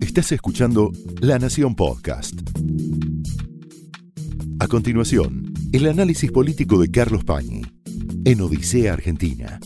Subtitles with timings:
[0.00, 2.34] Estás escuchando La Nación Podcast.
[4.60, 7.62] A continuación, el análisis político de Carlos Pañi
[8.24, 9.58] en Odisea Argentina.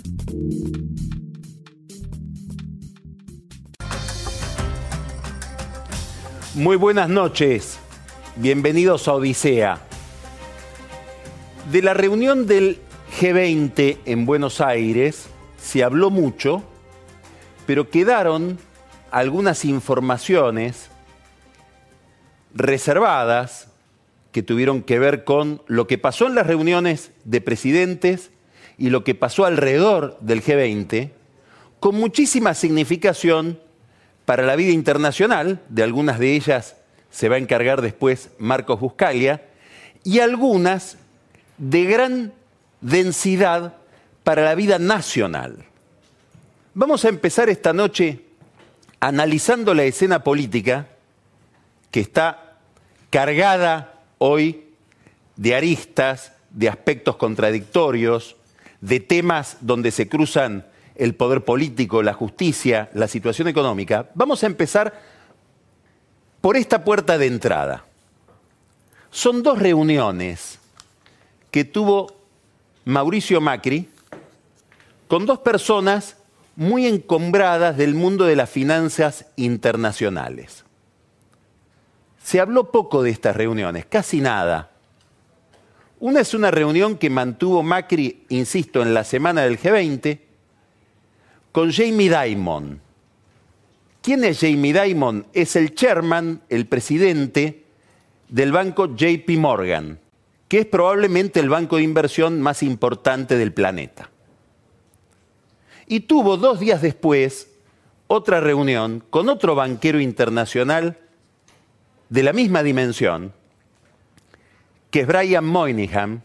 [6.55, 7.79] Muy buenas noches,
[8.37, 9.81] bienvenidos a Odisea.
[11.73, 12.79] De la reunión del
[13.21, 15.27] G20 en Buenos Aires
[15.61, 16.63] se habló mucho,
[17.67, 18.59] pero quedaron
[19.11, 20.91] algunas informaciones
[22.55, 23.69] reservadas
[24.33, 28.31] que tuvieron que ver con lo que pasó en las reuniones de presidentes
[28.77, 31.11] y lo que pasó alrededor del G20,
[31.81, 33.59] con muchísima significación
[34.25, 36.77] para la vida internacional, de algunas de ellas
[37.11, 39.43] se va a encargar después Marcos Buscalia,
[40.05, 40.99] y algunas
[41.57, 42.33] de gran
[42.81, 43.75] densidad
[44.23, 45.65] para la vida nacional.
[46.75, 48.28] Vamos a empezar esta noche
[49.01, 50.89] analizando la escena política
[51.91, 52.57] que está
[53.11, 54.65] cargada hoy
[55.37, 58.37] de aristas, de aspectos contradictorios,
[58.81, 64.47] de temas donde se cruzan el poder político, la justicia, la situación económica, vamos a
[64.47, 65.01] empezar
[66.41, 67.85] por esta puerta de entrada.
[69.11, 70.59] Son dos reuniones
[71.51, 72.13] que tuvo
[72.85, 73.89] Mauricio Macri
[75.07, 76.18] con dos personas
[76.59, 80.65] muy encombradas del mundo de las finanzas internacionales.
[82.21, 84.73] Se habló poco de estas reuniones, casi nada.
[86.01, 90.19] Una es una reunión que mantuvo Macri, insisto, en la semana del G20,
[91.53, 92.81] con Jamie Dimon.
[94.03, 95.29] ¿Quién es Jamie Dimon?
[95.35, 97.67] Es el chairman, el presidente
[98.29, 100.01] del banco JP Morgan,
[100.49, 104.11] que es probablemente el banco de inversión más importante del planeta.
[105.89, 107.51] Y tuvo dos días después
[108.07, 110.99] otra reunión con otro banquero internacional
[112.09, 113.33] de la misma dimensión,
[114.91, 116.23] que es Brian Moynihan,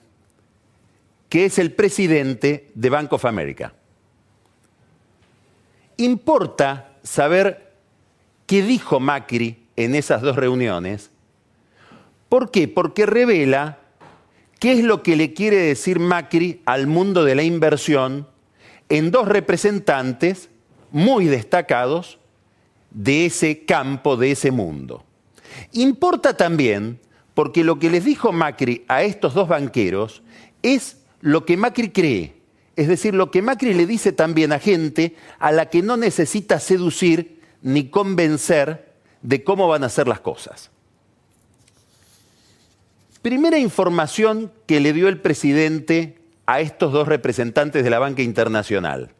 [1.30, 3.74] que es el presidente de Bank of America.
[5.98, 7.74] Importa saber
[8.46, 11.10] qué dijo Macri en esas dos reuniones.
[12.30, 12.68] ¿Por qué?
[12.68, 13.80] Porque revela
[14.60, 18.28] qué es lo que le quiere decir Macri al mundo de la inversión
[18.94, 20.50] en dos representantes
[20.92, 22.20] muy destacados
[22.92, 25.04] de ese campo, de ese mundo.
[25.72, 27.00] Importa también
[27.34, 30.22] porque lo que les dijo Macri a estos dos banqueros
[30.62, 32.36] es lo que Macri cree,
[32.76, 36.60] es decir, lo que Macri le dice también a gente a la que no necesita
[36.60, 38.94] seducir ni convencer
[39.24, 40.70] de cómo van a ser las cosas.
[43.24, 49.12] Primera información que le dio el presidente a estos dos representantes de la banca internacional.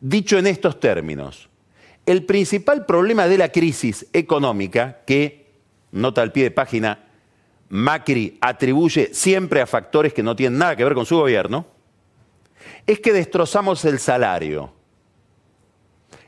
[0.00, 1.48] Dicho en estos términos,
[2.04, 5.52] el principal problema de la crisis económica que,
[5.92, 7.04] nota al pie de página,
[7.68, 11.66] Macri atribuye siempre a factores que no tienen nada que ver con su gobierno,
[12.86, 14.72] es que destrozamos el salario.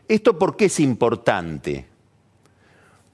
[0.09, 1.87] ¿Esto por qué es importante?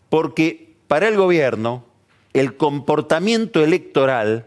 [0.08, 1.84] Porque para el gobierno
[2.32, 4.46] el comportamiento electoral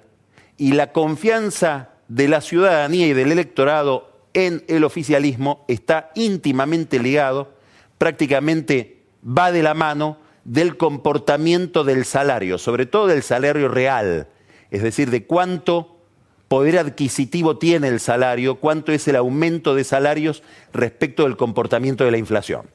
[0.57, 7.53] y la confianza de la ciudadanía y del electorado en el oficialismo está íntimamente ligado,
[7.97, 14.28] prácticamente va de la mano del comportamiento del salario, sobre todo del salario real,
[14.72, 15.97] es decir, de cuánto
[16.47, 20.44] poder adquisitivo tiene el salario, cuánto es el aumento de salarios
[20.74, 22.68] respecto del comportamiento de la inflación.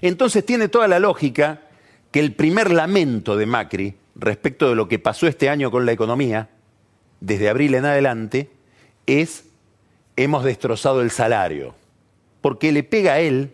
[0.00, 1.62] Entonces tiene toda la lógica
[2.10, 5.92] que el primer lamento de Macri respecto de lo que pasó este año con la
[5.92, 6.48] economía,
[7.20, 8.50] desde abril en adelante,
[9.06, 9.44] es
[10.16, 11.74] hemos destrozado el salario,
[12.40, 13.52] porque le pega a él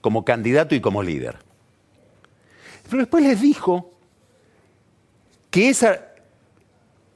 [0.00, 1.36] como candidato y como líder.
[2.88, 3.90] Pero después les dijo
[5.50, 6.00] que ese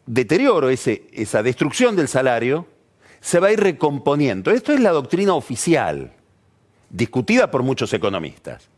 [0.06, 2.66] deterioro, esa destrucción del salario,
[3.20, 4.50] se va a ir recomponiendo.
[4.50, 6.12] Esto es la doctrina oficial,
[6.88, 8.68] discutida por muchos economistas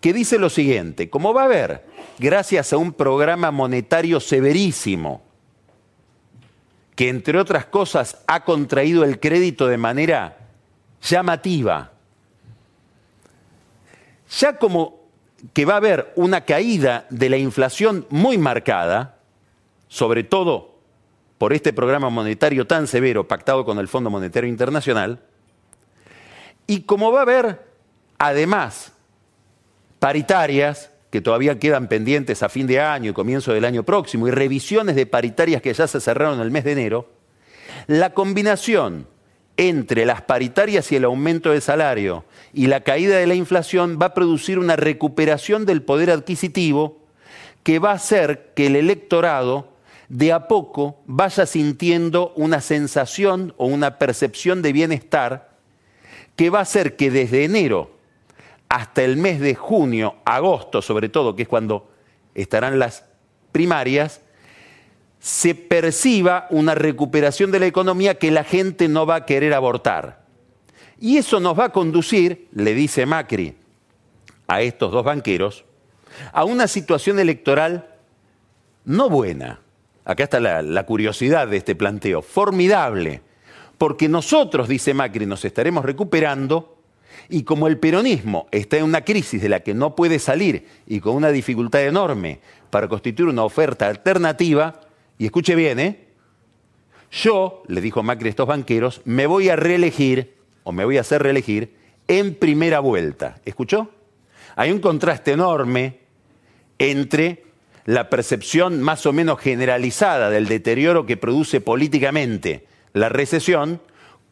[0.00, 1.86] que dice lo siguiente, como va a haber,
[2.18, 5.22] gracias a un programa monetario severísimo,
[6.94, 10.38] que entre otras cosas ha contraído el crédito de manera
[11.02, 11.92] llamativa,
[14.38, 15.06] ya como
[15.52, 19.18] que va a haber una caída de la inflación muy marcada,
[19.88, 20.76] sobre todo
[21.38, 25.20] por este programa monetario tan severo pactado con el Fondo Monetario Internacional,
[26.66, 27.66] y como va a haber
[28.18, 28.92] además
[30.06, 34.30] paritarias que todavía quedan pendientes a fin de año y comienzo del año próximo, y
[34.30, 37.10] revisiones de paritarias que ya se cerraron el mes de enero,
[37.88, 39.08] la combinación
[39.56, 44.06] entre las paritarias y el aumento del salario y la caída de la inflación va
[44.06, 47.00] a producir una recuperación del poder adquisitivo
[47.64, 49.72] que va a hacer que el electorado
[50.08, 55.50] de a poco vaya sintiendo una sensación o una percepción de bienestar
[56.36, 57.95] que va a hacer que desde enero
[58.68, 61.90] hasta el mes de junio, agosto sobre todo, que es cuando
[62.34, 63.04] estarán las
[63.52, 64.20] primarias,
[65.18, 70.24] se perciba una recuperación de la economía que la gente no va a querer abortar.
[70.98, 73.56] Y eso nos va a conducir, le dice Macri
[74.48, 75.64] a estos dos banqueros,
[76.32, 77.94] a una situación electoral
[78.84, 79.60] no buena.
[80.04, 83.22] Acá está la, la curiosidad de este planteo, formidable,
[83.78, 86.75] porque nosotros, dice Macri, nos estaremos recuperando
[87.28, 91.00] y como el peronismo está en una crisis de la que no puede salir y
[91.00, 94.80] con una dificultad enorme para constituir una oferta alternativa,
[95.18, 96.06] y escuche bien, ¿eh?
[97.10, 101.00] yo, le dijo Macri a estos banqueros, me voy a reelegir, o me voy a
[101.00, 101.74] hacer reelegir,
[102.08, 103.40] en primera vuelta.
[103.44, 103.90] ¿Escuchó?
[104.56, 106.00] Hay un contraste enorme
[106.78, 107.44] entre
[107.84, 113.80] la percepción más o menos generalizada del deterioro que produce políticamente la recesión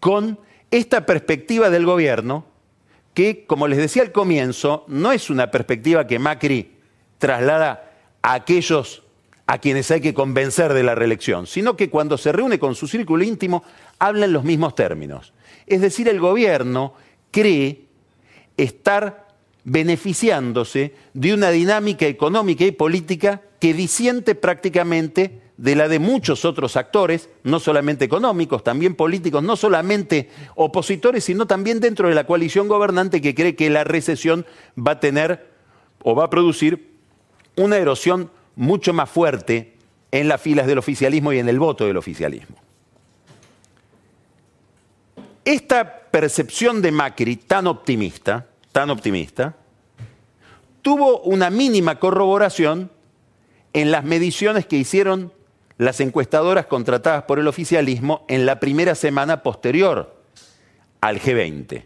[0.00, 0.38] con
[0.70, 2.46] esta perspectiva del gobierno
[3.14, 6.72] que, como les decía al comienzo, no es una perspectiva que Macri
[7.18, 9.02] traslada a aquellos
[9.46, 12.88] a quienes hay que convencer de la reelección, sino que cuando se reúne con su
[12.88, 13.62] círculo íntimo
[13.98, 15.32] habla en los mismos términos.
[15.66, 16.94] Es decir, el gobierno
[17.30, 17.84] cree
[18.56, 19.28] estar
[19.64, 26.76] beneficiándose de una dinámica económica y política que disiente prácticamente de la de muchos otros
[26.76, 32.66] actores, no solamente económicos, también políticos, no solamente opositores, sino también dentro de la coalición
[32.66, 34.46] gobernante que cree que la recesión
[34.76, 35.48] va a tener
[36.02, 36.94] o va a producir
[37.56, 39.76] una erosión mucho más fuerte
[40.10, 42.56] en las filas del oficialismo y en el voto del oficialismo.
[45.44, 49.56] Esta percepción de Macri tan optimista, tan optimista,
[50.82, 52.90] tuvo una mínima corroboración
[53.72, 55.32] en las mediciones que hicieron
[55.78, 60.16] las encuestadoras contratadas por el oficialismo en la primera semana posterior
[61.00, 61.84] al G20.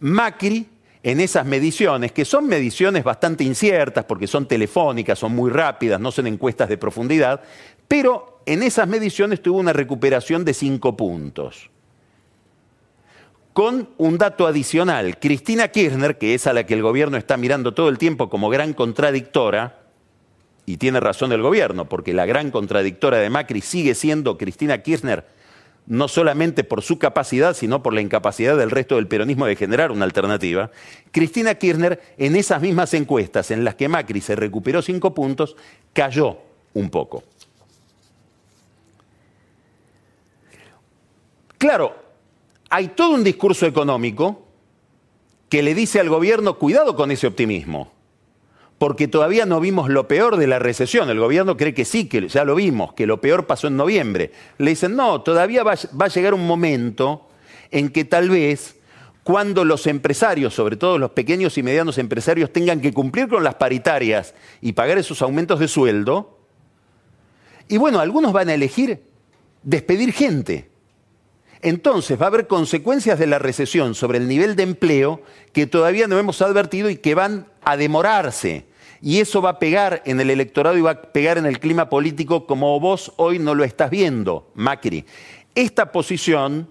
[0.00, 0.68] Macri,
[1.02, 6.10] en esas mediciones, que son mediciones bastante inciertas porque son telefónicas, son muy rápidas, no
[6.10, 7.42] son encuestas de profundidad,
[7.86, 11.70] pero en esas mediciones tuvo una recuperación de cinco puntos.
[13.52, 17.72] Con un dato adicional, Cristina Kirchner, que es a la que el gobierno está mirando
[17.72, 19.83] todo el tiempo como gran contradictora,
[20.66, 25.26] y tiene razón el gobierno, porque la gran contradictora de Macri sigue siendo Cristina Kirchner,
[25.86, 29.92] no solamente por su capacidad, sino por la incapacidad del resto del peronismo de generar
[29.92, 30.70] una alternativa.
[31.10, 35.56] Cristina Kirchner, en esas mismas encuestas en las que Macri se recuperó cinco puntos,
[35.92, 36.38] cayó
[36.72, 37.22] un poco.
[41.58, 41.94] Claro,
[42.70, 44.46] hay todo un discurso económico
[45.50, 47.93] que le dice al gobierno, cuidado con ese optimismo
[48.78, 51.08] porque todavía no vimos lo peor de la recesión.
[51.08, 54.32] El gobierno cree que sí, que ya lo vimos, que lo peor pasó en noviembre.
[54.58, 57.28] Le dicen, no, todavía va, a llegar un momento
[57.70, 58.76] en que tal vez
[59.22, 63.54] cuando los empresarios, sobre todo los pequeños y medianos empresarios, tengan que cumplir con las
[63.54, 66.38] paritarias y pagar esos aumentos de sueldo,
[67.68, 69.02] y bueno, algunos van a elegir
[69.62, 70.73] despedir gente.
[71.64, 75.22] Entonces va a haber consecuencias de la recesión sobre el nivel de empleo
[75.54, 78.66] que todavía no hemos advertido y que van a demorarse.
[79.00, 81.88] Y eso va a pegar en el electorado y va a pegar en el clima
[81.88, 85.06] político como vos hoy no lo estás viendo, Macri.
[85.54, 86.68] Esta posición,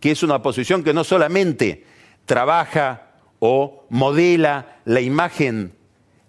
[0.00, 1.84] que es una posición que no solamente
[2.24, 3.08] trabaja
[3.40, 5.74] o modela la imagen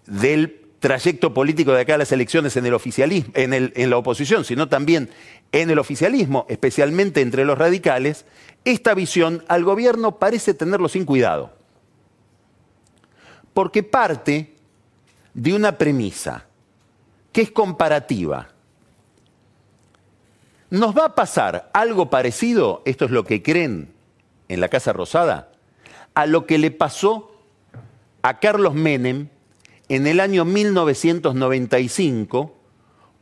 [0.04, 4.68] del trayecto político de acá a las elecciones en el oficialismo, en, la oposición, sino
[4.68, 5.10] también
[5.52, 8.26] en el oficialismo, especialmente entre los radicales,
[8.64, 11.52] esta visión al gobierno parece tenerlo sin cuidado.
[13.54, 14.54] Porque parte
[15.34, 16.46] de una premisa
[17.32, 18.48] que es comparativa.
[20.70, 23.92] ¿Nos va a pasar algo parecido, esto es lo que creen
[24.48, 25.52] en la Casa Rosada,
[26.14, 27.30] a lo que le pasó
[28.22, 29.28] a Carlos Menem
[29.88, 32.56] en el año 1995,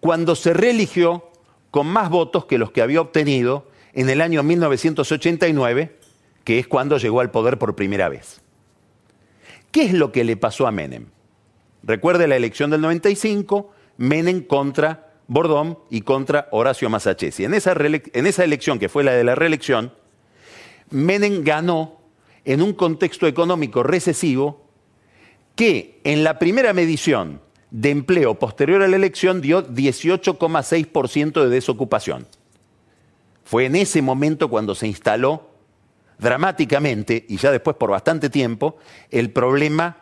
[0.00, 1.30] cuando se reeligió
[1.71, 5.99] con más votos que los que había obtenido en el año 1989,
[6.44, 8.40] que es cuando llegó al poder por primera vez?
[9.71, 11.06] ¿Qué es lo que le pasó a Menem?
[11.83, 17.44] Recuerde la elección del 95, Menem contra Bordón y contra Horacio Masachesi.
[17.44, 19.92] En esa, en esa elección, que fue la de la reelección,
[20.90, 22.00] Menem ganó
[22.44, 24.63] en un contexto económico recesivo
[25.55, 32.27] que en la primera medición de empleo posterior a la elección dio 18,6% de desocupación.
[33.45, 35.51] Fue en ese momento cuando se instaló
[36.19, 38.79] dramáticamente, y ya después por bastante tiempo,
[39.11, 39.99] el problema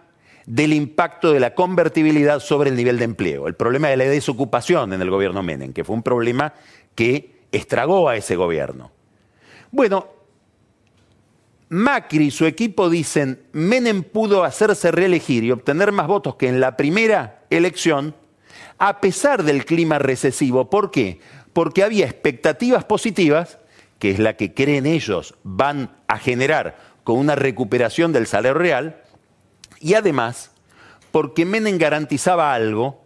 [0.46, 4.92] del impacto de la convertibilidad sobre el nivel de empleo, el problema de la desocupación
[4.92, 6.54] en el gobierno Menem, que fue un problema
[6.94, 8.90] que estragó a ese gobierno.
[9.70, 10.08] Bueno,
[11.72, 16.60] Macri y su equipo dicen, Menem pudo hacerse reelegir y obtener más votos que en
[16.60, 18.14] la primera elección,
[18.76, 20.68] a pesar del clima recesivo.
[20.68, 21.20] ¿Por qué?
[21.54, 23.56] Porque había expectativas positivas,
[23.98, 29.00] que es la que creen ellos van a generar con una recuperación del salario real,
[29.80, 30.50] y además
[31.10, 33.00] porque Menem garantizaba algo,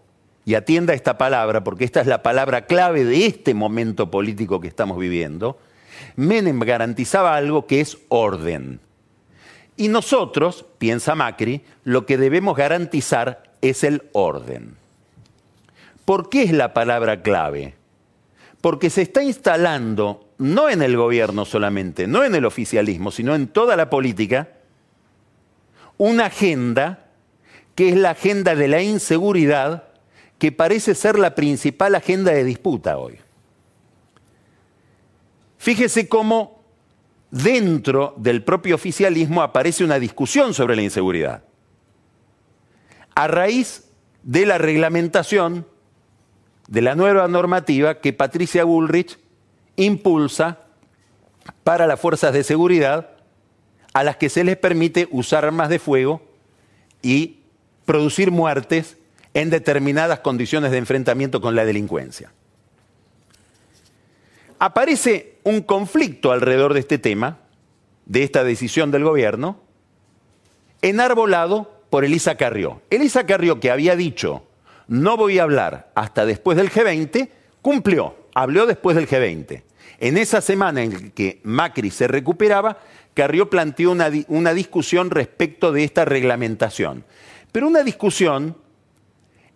[0.44, 4.66] y atienda esta palabra, porque esta es la palabra clave de este momento político que
[4.66, 5.56] estamos viviendo,
[6.17, 8.81] Menem garantizaba algo que es orden.
[9.76, 14.76] Y nosotros, piensa Macri, lo que debemos garantizar es el orden.
[16.05, 17.75] ¿Por qué es la palabra clave?
[18.61, 23.49] Porque se está instalando, no en el gobierno solamente, no en el oficialismo, sino en
[23.49, 24.49] toda la política,
[25.99, 27.07] una agenda
[27.75, 29.85] que es la agenda de la inseguridad,
[30.38, 33.19] que parece ser la principal agenda de disputa hoy.
[35.66, 36.62] Fíjese cómo
[37.32, 41.42] dentro del propio oficialismo aparece una discusión sobre la inseguridad.
[43.16, 43.90] A raíz
[44.23, 45.66] de la reglamentación
[46.68, 49.18] de la nueva normativa que Patricia Bullrich
[49.75, 50.61] impulsa
[51.64, 53.16] para las fuerzas de seguridad
[53.92, 56.23] a las que se les permite usar armas de fuego
[57.02, 57.40] y
[57.85, 58.99] producir muertes
[59.35, 62.32] en determinadas condiciones de enfrentamiento con la delincuencia.
[64.61, 67.38] Aparece un conflicto alrededor de este tema,
[68.05, 69.61] de esta decisión del gobierno,
[70.83, 72.83] enarbolado por Elisa Carrió.
[72.91, 74.43] Elisa Carrió, que había dicho,
[74.88, 77.29] no voy a hablar hasta después del G20,
[77.62, 79.62] cumplió, habló después del G20.
[80.00, 82.81] En esa semana en que Macri se recuperaba,
[83.15, 87.05] Carrió planteó una, una discusión respecto de esta reglamentación.
[87.53, 88.57] Pero una discusión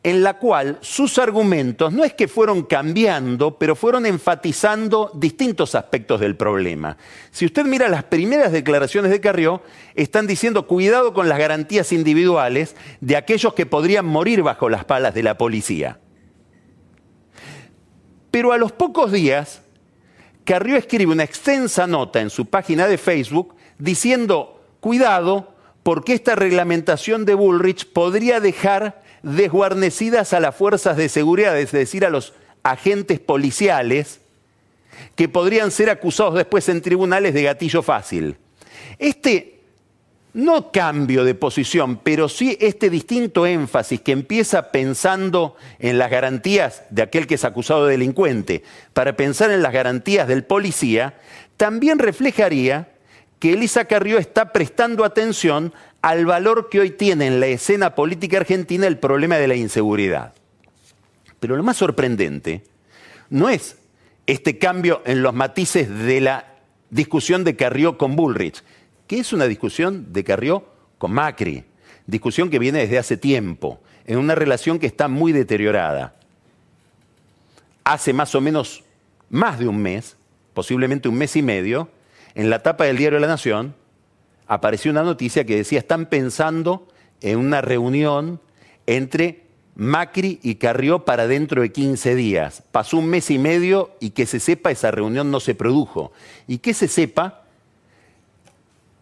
[0.02, 6.20] en la cual sus argumentos no es que fueron cambiando, pero fueron enfatizando distintos aspectos
[6.20, 6.96] del problema.
[7.30, 9.62] Si usted mira las primeras declaraciones de Carrió,
[9.94, 15.14] están diciendo cuidado con las garantías individuales de aquellos que podrían morir bajo las palas
[15.14, 15.98] de la policía.
[18.30, 19.62] Pero a los pocos días,
[20.44, 27.26] Carrió escribe una extensa nota en su página de Facebook diciendo, cuidado, porque esta reglamentación
[27.26, 33.20] de Bullrich podría dejar desguarnecidas a las fuerzas de seguridad, es decir, a los agentes
[33.20, 34.20] policiales,
[35.16, 38.36] que podrían ser acusados después en tribunales de gatillo fácil.
[38.98, 39.60] Este
[40.32, 46.84] no cambio de posición, pero sí este distinto énfasis que empieza pensando en las garantías
[46.90, 48.62] de aquel que es acusado de delincuente,
[48.92, 51.14] para pensar en las garantías del policía,
[51.56, 52.88] también reflejaría
[53.40, 58.36] que Elisa Carrió está prestando atención al valor que hoy tiene en la escena política
[58.36, 60.34] argentina el problema de la inseguridad.
[61.40, 62.62] Pero lo más sorprendente
[63.30, 63.78] no es
[64.26, 66.54] este cambio en los matices de la
[66.90, 68.62] discusión de Carrió con Bullrich,
[69.06, 70.66] que es una discusión de Carrió
[70.98, 71.64] con Macri,
[72.06, 76.14] discusión que viene desde hace tiempo, en una relación que está muy deteriorada.
[77.84, 78.84] Hace más o menos
[79.30, 80.16] más de un mes,
[80.52, 81.88] posiblemente un mes y medio,
[82.34, 83.74] en la tapa del diario La Nación,
[84.46, 86.88] apareció una noticia que decía, están pensando
[87.20, 88.40] en una reunión
[88.86, 89.44] entre
[89.76, 92.62] Macri y Carrió para dentro de 15 días.
[92.72, 96.12] Pasó un mes y medio y que se sepa, esa reunión no se produjo.
[96.46, 97.44] Y que se sepa,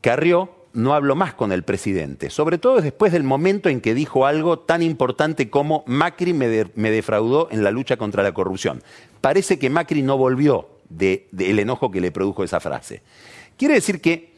[0.01, 4.27] Carrió no habló más con el presidente, sobre todo después del momento en que dijo
[4.27, 8.83] algo tan importante como Macri me, defraudó en la lucha contra la corrupción.
[9.21, 13.03] Parece que Macri no volvió del enojo que le produjo esa frase.
[13.57, 14.33] Quiere decir que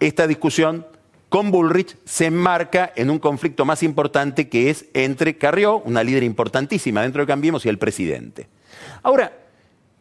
[0.00, 0.86] esta discusión
[1.28, 6.24] con Bullrich se enmarca en un conflicto más importante que es entre Carrió, una líder
[6.24, 8.48] importantísima dentro de Cambiemos, y el presidente.
[9.02, 9.32] Ahora,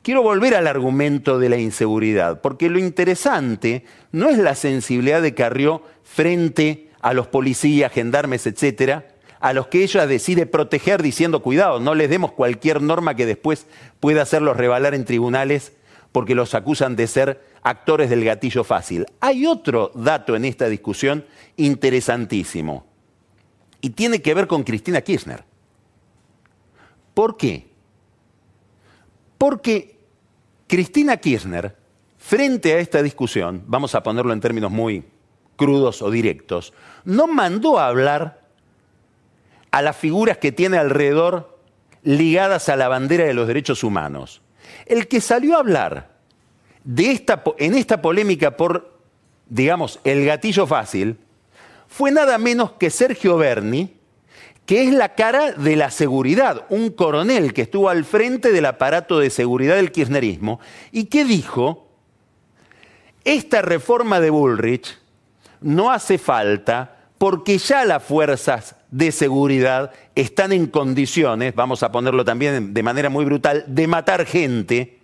[0.01, 5.34] quiero volver al argumento de la inseguridad, porque lo interesante no es la sensibilidad de
[5.34, 9.08] Carrió frente a los policías, gendarmes, etcétera,
[9.39, 13.67] a los que ella decide proteger diciendo, cuidado, no les demos cualquier norma que después
[14.00, 15.74] pueda hacerlos revalar en tribunales
[16.11, 19.05] porque los acusan de ser actores del gatillo fácil.
[19.19, 21.25] Hay otro dato en esta discusión
[21.57, 22.85] interesantísimo
[23.81, 25.43] y tiene que ver con Cristina Kirchner.
[27.13, 27.69] ¿Por qué?
[29.37, 29.99] Porque
[30.67, 31.75] Cristina Kirchner,
[32.17, 35.03] frente a esta discusión, vamos a ponerlo en términos muy
[35.55, 36.73] crudos o directos,
[37.05, 38.41] no mandó a hablar
[39.71, 41.59] a las figuras que tiene alrededor
[42.03, 44.41] ligadas a la bandera de los derechos humanos.
[44.85, 46.11] El que salió a hablar
[46.83, 48.99] de esta, en esta polémica por,
[49.47, 51.17] digamos, el gatillo fácil,
[51.87, 53.93] fue nada menos que Sergio Berni,
[54.65, 59.19] que es la cara de la seguridad, un coronel que estuvo al frente del aparato
[59.19, 60.59] de seguridad del kirchnerismo
[60.91, 61.89] y que dijo,
[63.25, 64.97] esta reforma de Bullrich
[65.59, 72.25] no hace falta porque ya las fuerzas de seguridad están en condiciones, vamos a ponerlo
[72.25, 74.97] también de manera muy brutal, de matar gente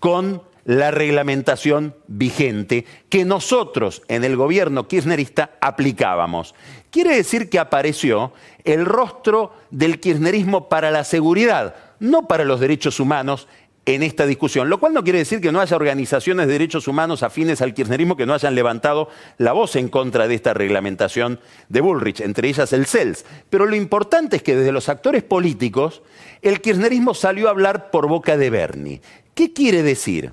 [0.00, 6.54] con la reglamentación vigente que nosotros en el gobierno kirchnerista aplicábamos.
[6.90, 8.32] Quiere decir que apareció
[8.64, 13.48] el rostro del kirchnerismo para la seguridad, no para los derechos humanos
[13.86, 17.22] en esta discusión, lo cual no quiere decir que no haya organizaciones de derechos humanos
[17.22, 21.38] afines al kirchnerismo que no hayan levantado la voz en contra de esta reglamentación
[21.68, 23.26] de Bullrich, entre ellas el CELS.
[23.50, 26.02] Pero lo importante es que desde los actores políticos
[26.40, 29.02] el kirchnerismo salió a hablar por boca de Bernie.
[29.34, 30.32] ¿Qué quiere decir?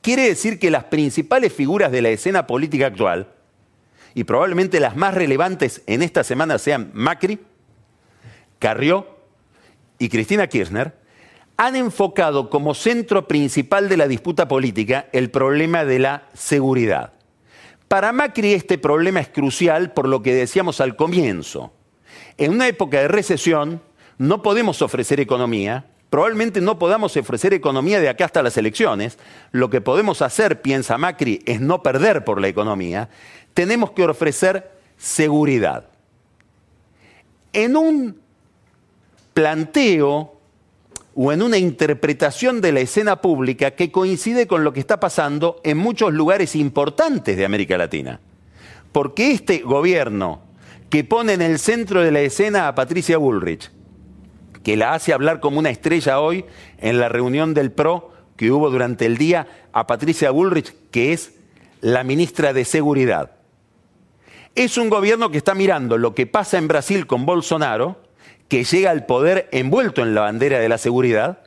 [0.00, 3.28] Quiere decir que las principales figuras de la escena política actual,
[4.14, 7.38] y probablemente las más relevantes en esta semana sean Macri,
[8.58, 9.06] Carrió
[9.98, 10.94] y Cristina Kirchner,
[11.58, 17.12] han enfocado como centro principal de la disputa política el problema de la seguridad.
[17.88, 21.72] Para Macri este problema es crucial por lo que decíamos al comienzo.
[22.36, 23.82] En una época de recesión
[24.18, 29.18] no podemos ofrecer economía, probablemente no podamos ofrecer economía de acá hasta las elecciones.
[29.50, 33.08] Lo que podemos hacer, piensa Macri, es no perder por la economía.
[33.52, 35.86] Tenemos que ofrecer seguridad.
[37.52, 38.20] En un
[39.34, 40.37] planteo
[41.20, 45.60] o en una interpretación de la escena pública que coincide con lo que está pasando
[45.64, 48.20] en muchos lugares importantes de América Latina.
[48.92, 50.42] Porque este gobierno
[50.90, 53.72] que pone en el centro de la escena a Patricia Bullrich,
[54.62, 56.44] que la hace hablar como una estrella hoy
[56.78, 61.34] en la reunión del PRO que hubo durante el día a Patricia Bullrich, que es
[61.80, 63.32] la ministra de Seguridad.
[64.54, 68.07] Es un gobierno que está mirando lo que pasa en Brasil con Bolsonaro,
[68.48, 71.38] que llega al poder envuelto en la bandera de la seguridad,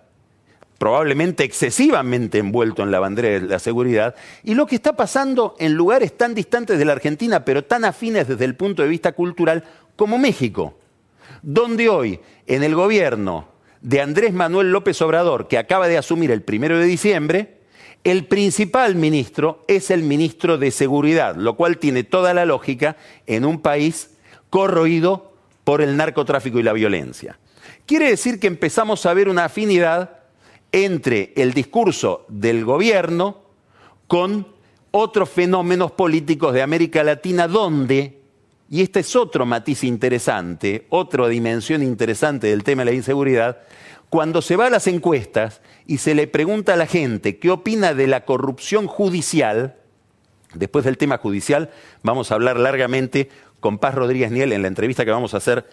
[0.78, 5.74] probablemente excesivamente envuelto en la bandera de la seguridad, y lo que está pasando en
[5.74, 9.64] lugares tan distantes de la Argentina, pero tan afines desde el punto de vista cultural,
[9.96, 10.76] como México,
[11.42, 13.48] donde hoy en el gobierno
[13.82, 17.62] de Andrés Manuel López Obrador, que acaba de asumir el primero de diciembre,
[18.04, 22.98] el principal ministro es el ministro de Seguridad, lo cual tiene toda la lógica
[23.28, 24.12] en un país
[24.50, 25.31] corroído
[25.72, 27.40] por el narcotráfico y la violencia.
[27.86, 30.20] Quiere decir que empezamos a ver una afinidad
[30.74, 33.38] entre el discurso del gobierno
[34.06, 34.48] con
[34.92, 38.20] otros fenómenos políticos de América Latina donde,
[38.70, 43.60] y este es otro matiz interesante, otra dimensión interesante del tema de la inseguridad,
[44.10, 47.94] cuando se va a las encuestas y se le pregunta a la gente qué opina
[47.94, 49.78] de la corrupción judicial,
[50.54, 51.70] después del tema judicial
[52.04, 55.66] vamos a hablar largamente con Paz Rodríguez Niel en la entrevista que vamos a hacer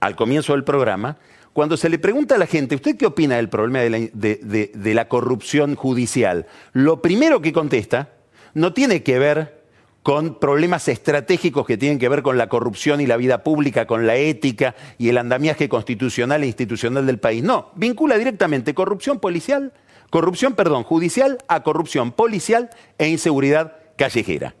[0.00, 1.16] al comienzo del programa,
[1.52, 5.76] cuando se le pregunta a la gente, ¿usted qué opina del problema de la, corrupción
[5.76, 6.46] judicial?
[6.72, 8.08] Lo primero que contesta
[8.54, 9.62] no tiene que ver
[10.02, 14.06] con problemas estratégicos que tienen que ver con la corrupción y la vida pública, con
[14.06, 17.44] la ética y el andamiaje constitucional e institucional del país.
[17.44, 19.72] No, vincula directamente corrupción policial,
[20.10, 24.56] corrupción, perdón, judicial a corrupción policial e inseguridad callejera.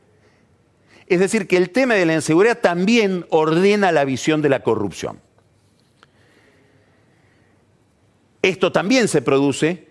[1.08, 5.20] Es decir, que el tema de la inseguridad también ordena la visión de la corrupción.
[8.40, 9.88] Esto también se produce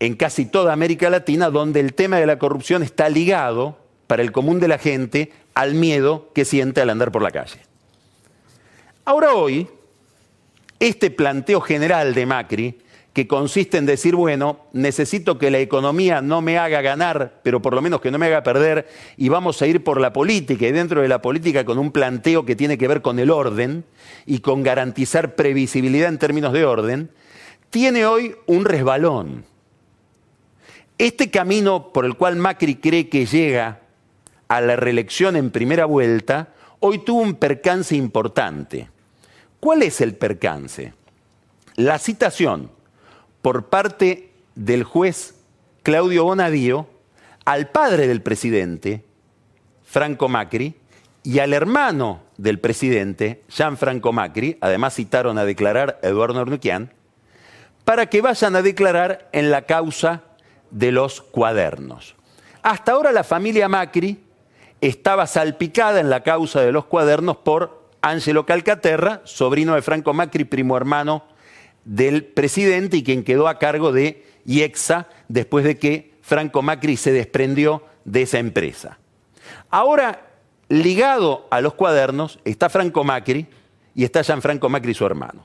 [0.00, 4.32] en casi toda América Latina, donde el tema de la corrupción está ligado, para el
[4.32, 7.60] común de la gente, al miedo que siente al andar por la calle.
[9.04, 9.68] Ahora hoy,
[10.80, 12.78] este planteo general de Macri
[13.14, 17.72] que consiste en decir, bueno, necesito que la economía no me haga ganar, pero por
[17.72, 20.72] lo menos que no me haga perder, y vamos a ir por la política, y
[20.72, 23.84] dentro de la política con un planteo que tiene que ver con el orden
[24.26, 27.10] y con garantizar previsibilidad en términos de orden,
[27.70, 29.44] tiene hoy un resbalón.
[30.98, 33.80] Este camino por el cual Macri cree que llega
[34.48, 38.88] a la reelección en primera vuelta, hoy tuvo un percance importante.
[39.60, 40.94] ¿Cuál es el percance?
[41.76, 42.73] La citación
[43.44, 45.34] por parte del juez
[45.82, 46.88] Claudio Bonadío
[47.44, 49.04] al padre del presidente,
[49.84, 50.76] Franco Macri,
[51.22, 56.90] y al hermano del presidente, Franco Macri, además citaron a declarar a Eduardo Ornuquian,
[57.84, 60.22] para que vayan a declarar en la causa
[60.70, 62.14] de los cuadernos.
[62.62, 64.24] Hasta ahora la familia Macri
[64.80, 70.44] estaba salpicada en la causa de los cuadernos por Ángelo Calcaterra, sobrino de Franco Macri,
[70.44, 71.33] primo hermano
[71.84, 76.96] del presidente y quien quedó a cargo de y EXA después de que Franco Macri
[76.96, 78.98] se desprendió de esa empresa.
[79.70, 80.30] Ahora,
[80.68, 83.46] ligado a los cuadernos, está Franco Macri
[83.94, 85.44] y está Gianfranco Macri su hermano.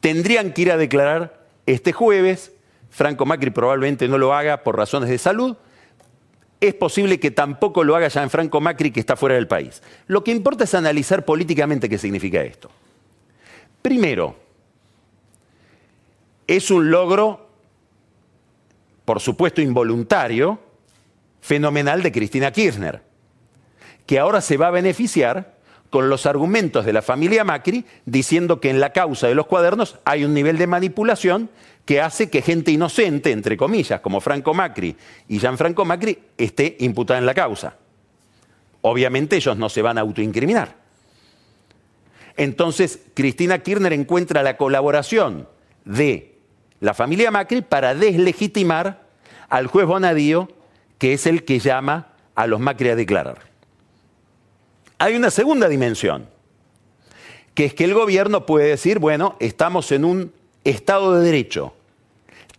[0.00, 2.52] Tendrían que ir a declarar este jueves,
[2.90, 5.56] Franco Macri probablemente no lo haga por razones de salud,
[6.60, 9.82] es posible que tampoco lo haga Gianfranco Macri que está fuera del país.
[10.06, 12.70] Lo que importa es analizar políticamente qué significa esto.
[13.80, 14.36] Primero,
[16.56, 17.48] es un logro,
[19.04, 20.58] por supuesto involuntario,
[21.40, 23.02] fenomenal de Cristina Kirchner,
[24.04, 25.54] que ahora se va a beneficiar
[25.90, 30.00] con los argumentos de la familia Macri diciendo que en la causa de los cuadernos
[30.04, 31.50] hay un nivel de manipulación
[31.84, 34.96] que hace que gente inocente, entre comillas, como Franco Macri
[35.28, 37.76] y Gianfranco Macri, esté imputada en la causa.
[38.80, 40.74] Obviamente ellos no se van a autoincriminar.
[42.36, 45.48] Entonces, Cristina Kirchner encuentra la colaboración
[45.84, 46.29] de
[46.80, 49.02] la familia Macri para deslegitimar
[49.48, 50.48] al juez Bonadío,
[50.98, 53.38] que es el que llama a los Macri a declarar.
[54.98, 56.28] Hay una segunda dimensión,
[57.54, 60.32] que es que el gobierno puede decir, bueno, estamos en un
[60.64, 61.74] Estado de Derecho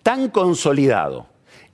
[0.01, 1.27] tan consolidado,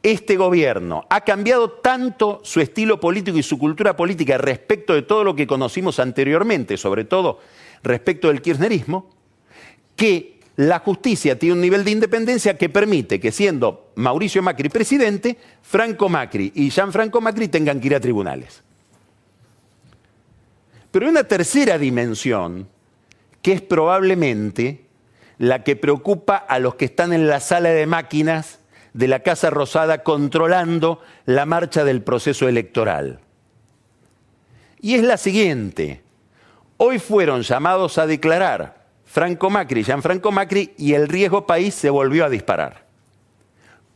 [0.03, 5.23] este gobierno ha cambiado tanto su estilo político y su cultura política respecto de todo
[5.23, 7.39] lo que conocimos anteriormente, sobre todo
[7.83, 9.09] respecto del kirchnerismo,
[9.95, 15.37] que la justicia tiene un nivel de independencia que permite que siendo Mauricio Macri presidente,
[15.61, 18.63] Franco Macri y Gianfranco Macri tengan que ir a tribunales.
[20.89, 22.67] Pero hay una tercera dimensión
[23.43, 24.85] que es probablemente
[25.37, 28.57] la que preocupa a los que están en la sala de máquinas
[28.93, 33.19] de la Casa Rosada controlando la marcha del proceso electoral.
[34.81, 36.01] Y es la siguiente.
[36.77, 38.76] Hoy fueron llamados a declarar
[39.17, 42.85] Franco Macri, Gianfranco Macri, y el riesgo país se volvió a disparar.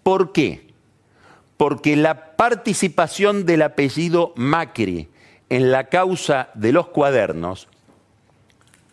[0.02, 0.66] ¿Por qué?
[1.58, 5.10] Porque la participación del apellido Macri
[5.48, 7.68] en la causa de los cuadernos,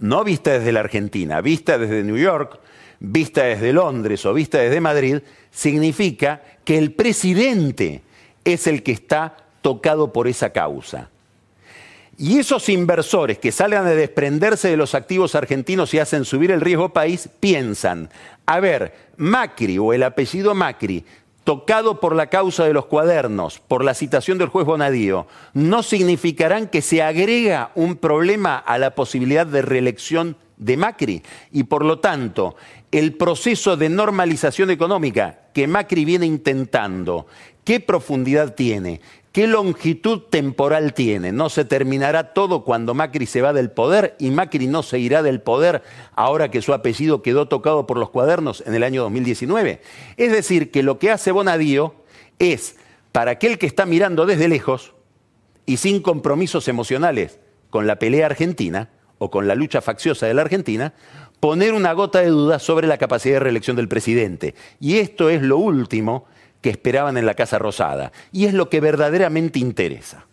[0.01, 2.61] no vista desde la Argentina, vista desde New York,
[3.01, 8.03] vista desde Londres o vista desde Madrid, significa que el presidente
[8.45, 11.09] es el que está tocado por esa causa.
[12.20, 16.61] Y esos inversores que salgan de desprenderse de los activos argentinos y hacen subir el
[16.61, 18.11] riesgo país, piensan,
[18.44, 21.04] a ver, Macri o el apellido Macri
[21.44, 26.66] tocado por la causa de los cuadernos, por la citación del juez Bonadío, no significarán
[26.66, 32.00] que se agrega un problema a la posibilidad de reelección de Macri y por lo
[32.00, 32.57] tanto
[32.90, 37.26] el proceso de normalización económica que Macri viene intentando,
[37.64, 39.00] ¿qué profundidad tiene?
[39.38, 41.31] ¿Qué longitud temporal tiene?
[41.31, 45.22] No se terminará todo cuando Macri se va del poder y Macri no se irá
[45.22, 45.85] del poder
[46.16, 49.81] ahora que su apellido quedó tocado por los cuadernos en el año 2019.
[50.16, 51.94] Es decir, que lo que hace Bonadío
[52.40, 52.79] es,
[53.12, 54.94] para aquel que está mirando desde lejos
[55.66, 57.38] y sin compromisos emocionales
[57.70, 60.94] con la pelea argentina o con la lucha facciosa de la Argentina,
[61.38, 64.57] poner una gota de duda sobre la capacidad de reelección del presidente.
[64.81, 66.27] Y esto es lo último
[66.61, 68.12] que esperaban en la Casa Rosada.
[68.33, 70.27] Y es lo que verdaderamente interesa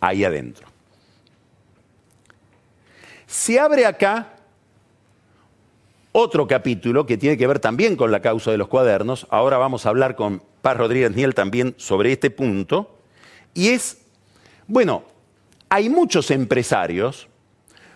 [0.00, 0.66] ahí adentro.
[3.26, 4.34] Se abre acá
[6.12, 9.26] otro capítulo que tiene que ver también con la causa de los cuadernos.
[9.30, 12.98] Ahora vamos a hablar con Paz Rodríguez Niel también sobre este punto.
[13.52, 13.98] Y es,
[14.68, 15.02] bueno,
[15.68, 17.28] hay muchos empresarios,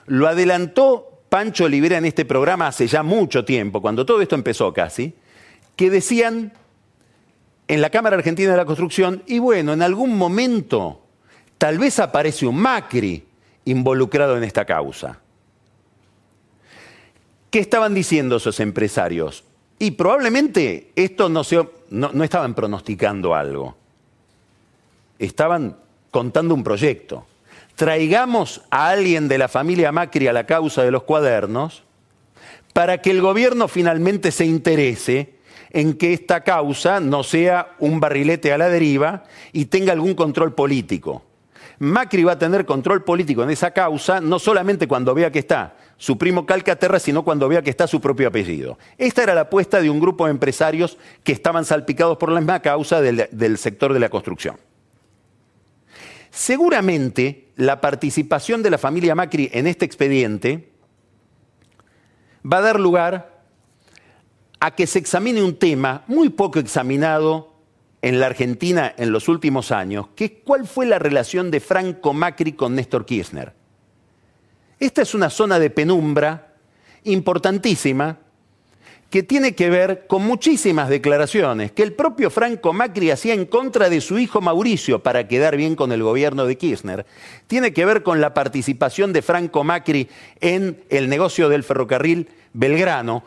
[0.06, 4.72] lo adelantó Pancho Olivera en este programa hace ya mucho tiempo, cuando todo esto empezó
[4.72, 5.14] casi,
[5.76, 6.52] que decían
[7.68, 11.02] en la Cámara Argentina de la Construcción y bueno, en algún momento
[11.58, 13.24] tal vez aparece un Macri
[13.66, 15.20] involucrado en esta causa.
[17.50, 19.44] ¿Qué estaban diciendo esos empresarios?
[19.78, 21.42] Y probablemente esto no,
[21.90, 23.76] no, no estaban pronosticando algo.
[25.18, 25.76] Estaban
[26.10, 27.26] contando un proyecto.
[27.74, 31.84] Traigamos a alguien de la familia Macri a la causa de los cuadernos
[32.72, 35.37] para que el gobierno finalmente se interese
[35.70, 40.54] en que esta causa no sea un barrilete a la deriva y tenga algún control
[40.54, 41.24] político.
[41.80, 45.76] Macri va a tener control político en esa causa no solamente cuando vea que está
[45.96, 48.78] su primo Calcaterra, sino cuando vea que está su propio apellido.
[48.98, 52.60] Esta era la apuesta de un grupo de empresarios que estaban salpicados por la misma
[52.60, 54.56] causa del, del sector de la construcción.
[56.30, 60.70] Seguramente la participación de la familia Macri en este expediente
[62.50, 63.37] va a dar lugar
[64.60, 67.54] a que se examine un tema muy poco examinado
[68.02, 72.12] en la Argentina en los últimos años, que es cuál fue la relación de Franco
[72.12, 73.52] Macri con Néstor Kirchner.
[74.78, 76.54] Esta es una zona de penumbra
[77.04, 78.18] importantísima
[79.10, 83.88] que tiene que ver con muchísimas declaraciones que el propio Franco Macri hacía en contra
[83.88, 87.06] de su hijo Mauricio para quedar bien con el gobierno de Kirchner.
[87.46, 90.08] Tiene que ver con la participación de Franco Macri
[90.40, 93.24] en el negocio del ferrocarril Belgrano,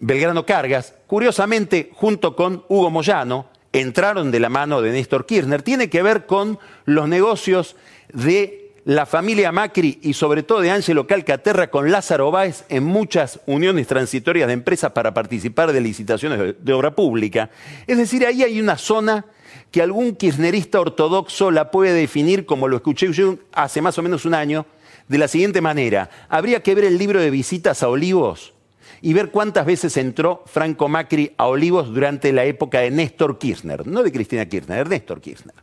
[0.00, 5.62] Belgrano Cargas, curiosamente junto con Hugo Moyano, entraron de la mano de Néstor Kirchner.
[5.62, 7.76] Tiene que ver con los negocios
[8.12, 13.40] de la familia Macri y sobre todo de Ángelo Calcaterra con Lázaro Báez en muchas
[13.46, 17.50] uniones transitorias de empresas para participar de licitaciones de obra pública.
[17.86, 19.24] Es decir, ahí hay una zona
[19.70, 24.24] que algún kirchnerista ortodoxo la puede definir, como lo escuché yo hace más o menos
[24.24, 24.66] un año,
[25.08, 26.10] de la siguiente manera.
[26.28, 28.53] Habría que ver el libro de visitas a Olivos
[29.04, 33.86] y ver cuántas veces entró Franco Macri a Olivos durante la época de Néstor Kirchner,
[33.86, 35.54] no de Cristina Kirchner, de Néstor Kirchner.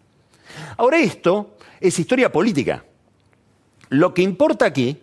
[0.77, 2.85] Ahora esto es historia política.
[3.89, 5.01] Lo que importa aquí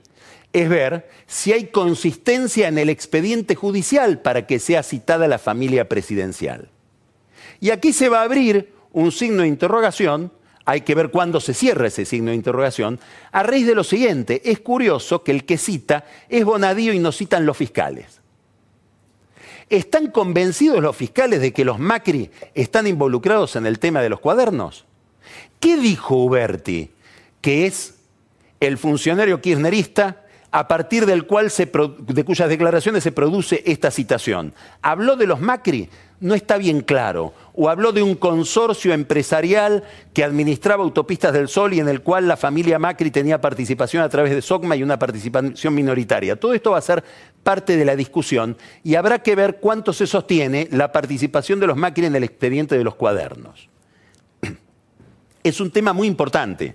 [0.52, 5.88] es ver si hay consistencia en el expediente judicial para que sea citada la familia
[5.88, 6.68] presidencial.
[7.58, 10.30] Y aquí se va a abrir un signo de interrogación,
[10.64, 13.00] hay que ver cuándo se cierra ese signo de interrogación,
[13.32, 17.10] a raíz de lo siguiente, es curioso que el que cita es Bonadío y no
[17.10, 18.17] citan los fiscales.
[19.70, 24.20] ¿Están convencidos los fiscales de que los Macri están involucrados en el tema de los
[24.20, 24.86] cuadernos?
[25.60, 26.90] ¿Qué dijo Uberti?
[27.40, 27.94] Que es
[28.60, 34.54] el funcionario kirchnerista a partir del cual se, de cuyas declaraciones se produce esta citación.
[34.80, 35.90] ¿Habló de los Macri?
[36.20, 37.32] No está bien claro.
[37.54, 42.26] O habló de un consorcio empresarial que administraba autopistas del Sol y en el cual
[42.26, 46.38] la familia Macri tenía participación a través de SOCMA y una participación minoritaria.
[46.38, 47.04] Todo esto va a ser
[47.42, 51.76] parte de la discusión y habrá que ver cuánto se sostiene la participación de los
[51.76, 53.68] Macri en el expediente de los cuadernos.
[55.44, 56.74] Es un tema muy importante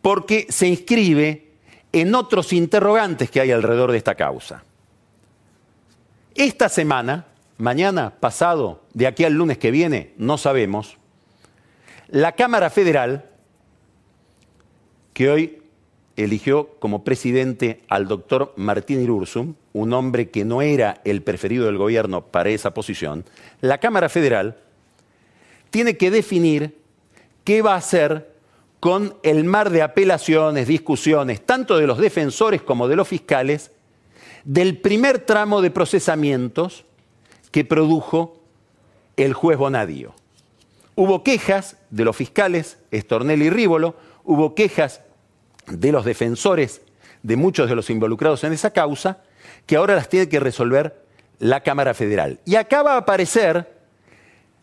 [0.00, 1.46] porque se inscribe
[1.92, 4.62] en otros interrogantes que hay alrededor de esta causa.
[6.34, 7.26] Esta semana,
[7.58, 10.98] mañana, pasado, de aquí al lunes que viene, no sabemos,
[12.08, 13.30] la Cámara Federal,
[15.12, 15.62] que hoy
[16.16, 21.78] eligió como presidente al doctor Martín Irursum, un hombre que no era el preferido del
[21.78, 23.24] gobierno para esa posición,
[23.60, 24.56] la Cámara Federal
[25.70, 26.78] tiene que definir
[27.44, 28.34] qué va a hacer
[28.80, 33.72] con el mar de apelaciones, discusiones, tanto de los defensores como de los fiscales,
[34.44, 36.84] del primer tramo de procesamientos
[37.50, 38.40] que produjo
[39.16, 40.14] el juez Bonadío.
[40.94, 45.02] Hubo quejas de los fiscales, Estornel y Rívolo, hubo quejas
[45.66, 46.82] de los defensores
[47.22, 49.18] de muchos de los involucrados en esa causa,
[49.66, 51.04] que ahora las tiene que resolver
[51.38, 52.40] la Cámara Federal.
[52.44, 53.76] Y acaba a aparecer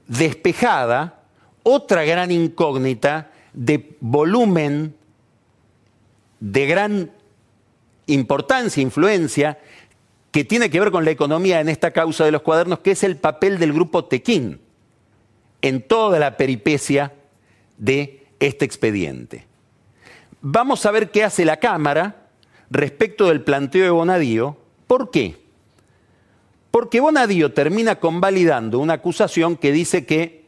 [0.08, 1.24] despejada
[1.64, 4.96] otra gran incógnita de volumen,
[6.40, 7.12] de gran
[8.08, 9.60] importancia, influencia,
[10.34, 13.04] que tiene que ver con la economía en esta causa de los cuadernos, que es
[13.04, 14.60] el papel del grupo Tequín
[15.62, 17.14] en toda la peripecia
[17.78, 19.46] de este expediente.
[20.42, 22.30] Vamos a ver qué hace la Cámara
[22.72, 24.58] respecto del planteo de Bonadío.
[24.88, 25.38] ¿Por qué?
[26.72, 30.48] Porque Bonadío termina convalidando una acusación que dice que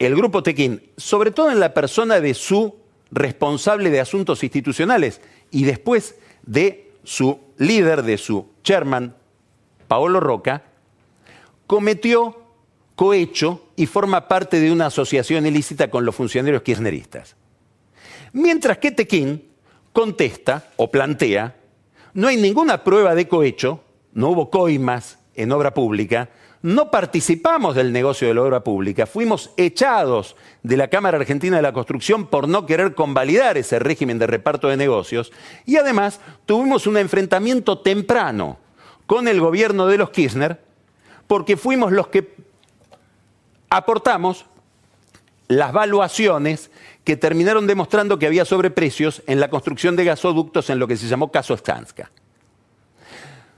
[0.00, 2.74] el grupo Tequín, sobre todo en la persona de su
[3.12, 5.20] responsable de asuntos institucionales
[5.52, 9.14] y después de su líder, de su chairman,
[9.88, 10.62] Paolo Roca,
[11.66, 12.40] cometió
[12.94, 17.36] cohecho y forma parte de una asociación ilícita con los funcionarios kirchneristas.
[18.32, 19.48] Mientras que Tequín
[19.92, 21.56] contesta o plantea,
[22.14, 26.30] no hay ninguna prueba de cohecho, no hubo coimas en obra pública,
[26.64, 31.62] no participamos del negocio de la obra pública, fuimos echados de la Cámara Argentina de
[31.62, 35.30] la Construcción por no querer convalidar ese régimen de reparto de negocios
[35.66, 38.56] y además tuvimos un enfrentamiento temprano
[39.04, 40.58] con el gobierno de los Kirchner
[41.26, 42.34] porque fuimos los que
[43.68, 44.46] aportamos
[45.48, 46.70] las valuaciones
[47.04, 51.08] que terminaron demostrando que había sobreprecios en la construcción de gasoductos en lo que se
[51.08, 52.10] llamó caso Stanska.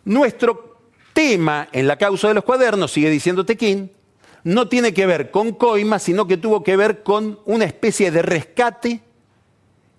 [0.05, 0.76] Nuestro
[1.17, 3.91] tema en la causa de los cuadernos, sigue diciendo Tequín,
[4.45, 8.21] no tiene que ver con coima, sino que tuvo que ver con una especie de
[8.21, 9.01] rescate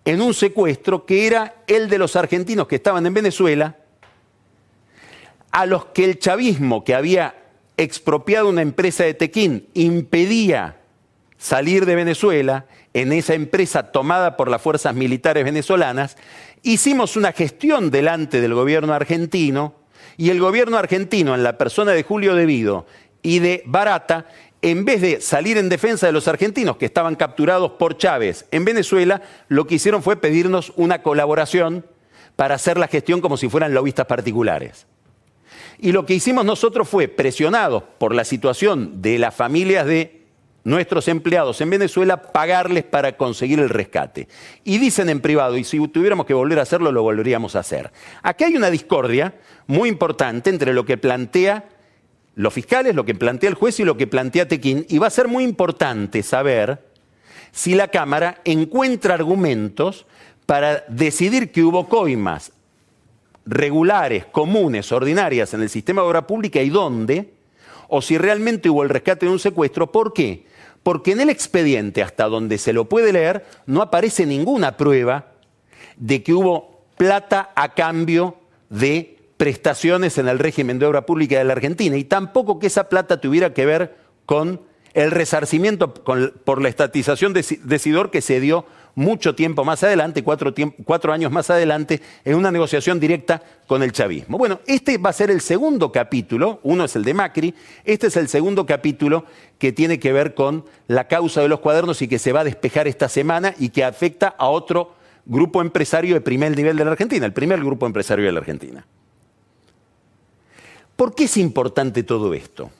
[0.05, 3.77] en un secuestro que era el de los argentinos que estaban en Venezuela,
[5.49, 7.33] a los que el chavismo que había
[7.77, 10.77] expropiado una empresa de Tequín impedía
[11.39, 16.15] salir de Venezuela, en esa empresa tomada por las fuerzas militares venezolanas,
[16.61, 19.76] hicimos una gestión delante del gobierno argentino
[20.17, 22.85] y el gobierno argentino, en la persona de Julio Devido
[23.21, 24.25] y de Barata,
[24.61, 28.65] en vez de salir en defensa de los argentinos que estaban capturados por Chávez en
[28.65, 31.85] Venezuela, lo que hicieron fue pedirnos una colaboración
[32.35, 34.87] para hacer la gestión como si fueran lobistas particulares.
[35.79, 40.23] Y lo que hicimos nosotros fue, presionados por la situación de las familias de
[40.67, 44.27] nuestros empleados en Venezuela, pagarles para conseguir el rescate.
[44.65, 47.89] Y dicen en privado, y si tuviéramos que volver a hacerlo, lo volveríamos a hacer.
[48.21, 49.33] Aquí hay una discordia
[49.65, 51.69] muy importante entre lo que plantea
[52.35, 55.09] los fiscales, lo que plantea el juez y lo que plantea Tequín, y va a
[55.09, 56.85] ser muy importante saber
[57.53, 60.05] si la Cámara encuentra argumentos
[60.45, 62.51] para decidir que hubo coimas
[63.45, 67.33] regulares, comunes, ordinarias en el sistema de obra pública y dónde,
[67.87, 69.89] o si realmente hubo el rescate de un secuestro.
[69.89, 70.56] ¿Por qué?
[70.87, 75.33] Porque en el expediente, hasta donde se lo puede leer, no aparece ninguna prueba
[75.97, 78.37] de que hubo plata a cambio
[78.69, 82.87] de prestaciones en el régimen de obra pública de la Argentina y tampoco que esa
[82.87, 84.61] plata tuviera que ver con
[84.93, 88.65] el resarcimiento por la estatización de, Sidor que se dio
[88.97, 94.39] mucho tiempo más adelante, cuatro, años más adelante, en una negociación directa con el chavismo.
[94.39, 97.53] Bueno, este va a ser el segundo capítulo, uno es el de Macri,
[97.85, 99.25] este es el segundo capítulo
[99.59, 102.43] que tiene que ver con la causa de los cuadernos y que se va a
[102.43, 104.95] despejar esta semana y que afecta a otro
[105.27, 108.83] grupo empresario de primer nivel de la Argentina, el primer grupo empresario de la Argentina.
[110.95, 112.71] ¿Por qué es importante todo esto?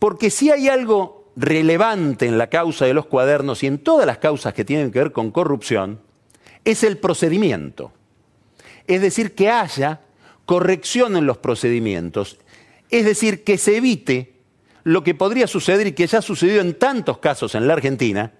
[0.00, 4.18] Porque si hay algo relevante en la causa de los cuadernos y en todas las
[4.18, 6.00] causas que tienen que ver con corrupción,
[6.64, 7.92] es el procedimiento.
[8.86, 10.00] Es decir, que haya
[10.44, 12.38] corrección en los procedimientos.
[12.90, 14.34] Es decir, que se evite
[14.84, 18.32] lo que podría suceder y que ya ha sucedido en tantos casos en la Argentina.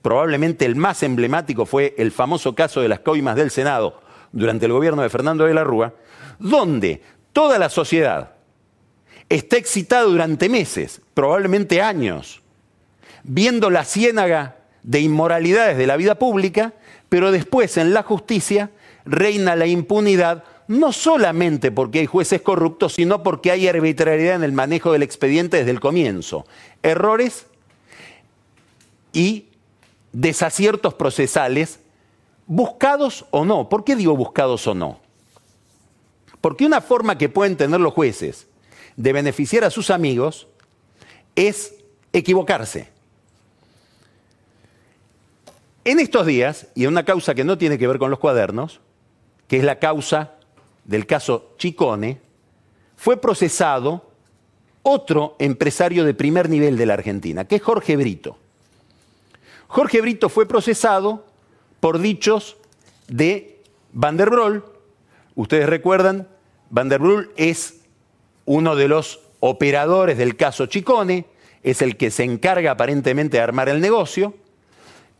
[0.00, 4.72] Probablemente el más emblemático fue el famoso caso de las coimas del Senado durante el
[4.72, 5.94] gobierno de Fernando de la Rúa,
[6.38, 8.34] donde toda la sociedad
[9.28, 12.43] está excitada durante meses, probablemente años,
[13.24, 16.74] viendo la ciénaga de inmoralidades de la vida pública,
[17.08, 18.70] pero después en la justicia
[19.04, 24.52] reina la impunidad no solamente porque hay jueces corruptos, sino porque hay arbitrariedad en el
[24.52, 26.46] manejo del expediente desde el comienzo.
[26.82, 27.46] Errores
[29.12, 29.46] y
[30.12, 31.80] desaciertos procesales,
[32.46, 33.68] buscados o no.
[33.68, 35.00] ¿Por qué digo buscados o no?
[36.40, 38.46] Porque una forma que pueden tener los jueces
[38.96, 40.46] de beneficiar a sus amigos
[41.36, 41.74] es
[42.12, 42.93] equivocarse.
[45.84, 48.80] En estos días, y en una causa que no tiene que ver con los cuadernos,
[49.48, 50.32] que es la causa
[50.84, 52.20] del caso Chicone,
[52.96, 54.10] fue procesado
[54.82, 58.38] otro empresario de primer nivel de la Argentina, que es Jorge Brito.
[59.66, 61.26] Jorge Brito fue procesado
[61.80, 62.56] por dichos
[63.08, 63.60] de
[63.92, 64.62] Van der Broel.
[65.34, 66.28] Ustedes recuerdan,
[66.70, 67.80] Van der Broel es
[68.46, 71.26] uno de los operadores del caso Chicone,
[71.62, 74.34] es el que se encarga aparentemente de armar el negocio,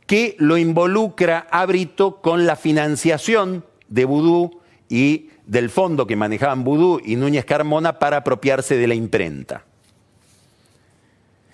[0.07, 6.65] que lo involucra a Brito con la financiación de Vudú y del fondo que manejaban
[6.65, 9.65] Vudú y Núñez Carmona para apropiarse de la imprenta.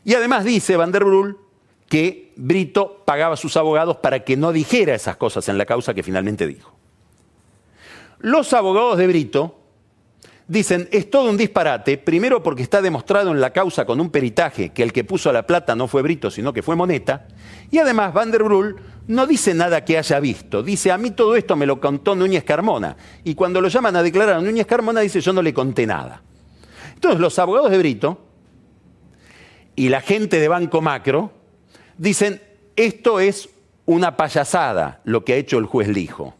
[0.04, 1.38] Y además dice Van der Brul
[1.88, 5.92] que Brito pagaba a sus abogados para que no dijera esas cosas en la causa
[5.92, 6.72] que finalmente dijo.
[8.18, 9.59] Los abogados de Brito
[10.50, 14.70] dicen, es todo un disparate, primero porque está demostrado en la causa con un peritaje
[14.70, 17.28] que el que puso la plata no fue Brito, sino que fue Moneta,
[17.70, 18.74] y además Van der Brul
[19.06, 22.42] no dice nada que haya visto, dice, a mí todo esto me lo contó Núñez
[22.42, 25.86] Carmona, y cuando lo llaman a declarar a Núñez Carmona dice, yo no le conté
[25.86, 26.20] nada.
[26.94, 28.20] Entonces los abogados de Brito
[29.76, 31.30] y la gente de Banco Macro
[31.96, 32.42] dicen,
[32.74, 33.50] esto es
[33.86, 36.34] una payasada lo que ha hecho el juez Lijo.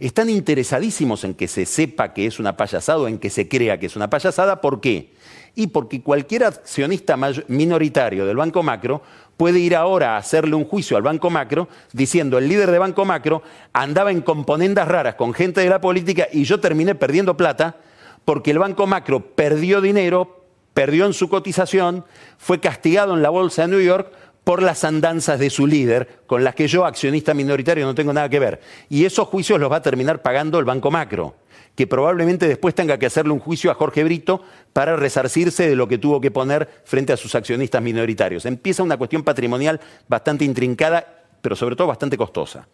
[0.00, 3.78] Están interesadísimos en que se sepa que es una payasada o en que se crea
[3.78, 4.60] que es una payasada.
[4.60, 5.14] ¿Por qué?
[5.54, 7.16] Y porque cualquier accionista
[7.48, 9.02] minoritario del Banco Macro
[9.36, 13.04] puede ir ahora a hacerle un juicio al Banco Macro diciendo el líder de Banco
[13.04, 17.76] Macro andaba en componendas raras con gente de la política y yo terminé perdiendo plata
[18.24, 20.44] porque el Banco Macro perdió dinero,
[20.74, 22.04] perdió en su cotización,
[22.38, 24.12] fue castigado en la Bolsa de New York
[24.46, 28.28] por las andanzas de su líder, con las que yo, accionista minoritario, no tengo nada
[28.28, 28.60] que ver.
[28.88, 31.34] Y esos juicios los va a terminar pagando el Banco Macro,
[31.74, 34.40] que probablemente después tenga que hacerle un juicio a Jorge Brito
[34.72, 38.46] para resarcirse de lo que tuvo que poner frente a sus accionistas minoritarios.
[38.46, 42.68] Empieza una cuestión patrimonial bastante intrincada, pero sobre todo bastante costosa.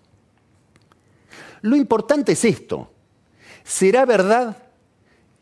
[1.63, 2.93] Lo importante es esto.
[3.65, 4.59] ¿Será verdad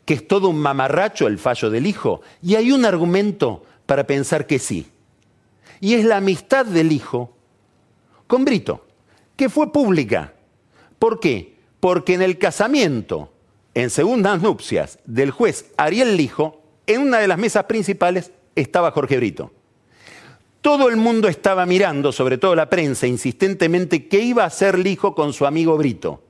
[0.04, 2.20] que es todo un mamarracho el fallo del hijo?
[2.40, 4.86] Y hay un argumento para pensar que sí
[5.80, 7.32] y es la amistad del hijo
[8.26, 8.86] con Brito,
[9.36, 10.34] que fue pública.
[10.98, 11.56] ¿Por qué?
[11.80, 13.32] Porque en el casamiento,
[13.74, 19.16] en segundas nupcias del juez Ariel Lijo, en una de las mesas principales estaba Jorge
[19.16, 19.52] Brito.
[20.60, 25.14] Todo el mundo estaba mirando, sobre todo la prensa, insistentemente, qué iba a hacer Lijo
[25.14, 26.22] con su amigo Brito.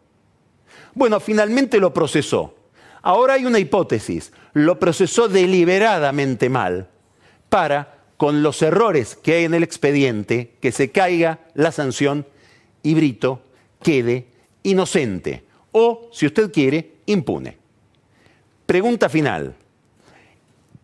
[0.95, 2.55] Bueno, finalmente lo procesó.
[3.03, 6.89] Ahora hay una hipótesis, lo procesó deliberadamente mal
[7.49, 12.27] para, con los errores que hay en el expediente, que se caiga la sanción
[12.83, 13.41] y Brito
[13.83, 14.27] quede
[14.63, 15.43] inocente
[15.73, 17.57] o, si usted quiere, impune.
[18.67, 19.55] Pregunta final.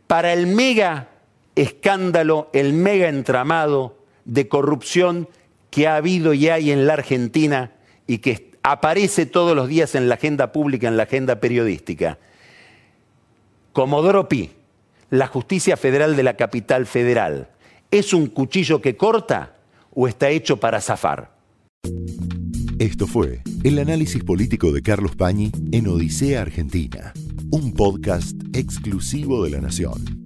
[0.07, 1.11] Para el mega
[1.57, 5.29] escándalo, el mega entramado de corrupción
[5.69, 7.73] que ha habido y hay en la Argentina
[8.07, 12.17] y que aparece todos los días en la agenda pública, en la agenda periodística.
[13.75, 14.53] Comodoro Pi,
[15.11, 17.49] la justicia federal de la capital federal,
[17.91, 19.57] ¿es un cuchillo que corta
[19.95, 21.37] o está hecho para zafar?
[22.79, 27.13] Esto fue el análisis político de Carlos Pañi en Odisea Argentina,
[27.51, 30.26] un podcast exclusivo de La Nación.